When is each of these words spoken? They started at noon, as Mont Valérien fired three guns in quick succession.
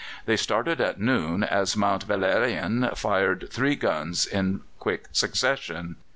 They 0.25 0.35
started 0.35 0.81
at 0.81 0.99
noon, 0.99 1.43
as 1.43 1.77
Mont 1.77 2.07
Valérien 2.07 2.97
fired 2.97 3.49
three 3.51 3.75
guns 3.75 4.25
in 4.25 4.61
quick 4.79 5.05
succession. 5.11 5.97